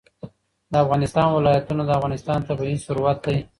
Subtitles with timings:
[0.71, 3.37] د افغانستان ولايتونه د افغانستان طبعي ثروت دی.